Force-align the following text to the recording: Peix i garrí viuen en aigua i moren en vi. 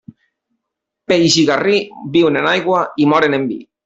Peix 1.11 1.37
i 1.41 1.43
garrí 1.49 1.81
viuen 2.15 2.39
en 2.41 2.47
aigua 2.53 2.81
i 3.05 3.07
moren 3.13 3.39
en 3.39 3.47
vi. 3.53 3.59